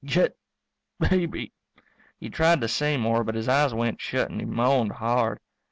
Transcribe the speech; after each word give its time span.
Get 0.03 0.35
baby..." 0.99 1.53
He 2.19 2.31
tried 2.31 2.59
to 2.61 2.67
say 2.67 2.97
more 2.97 3.23
but 3.23 3.35
his 3.35 3.47
eyes 3.47 3.71
went 3.75 4.01
shut 4.01 4.31
and 4.31 4.39
he 4.41 4.47
moaned 4.47 4.93
hard. 4.93 5.39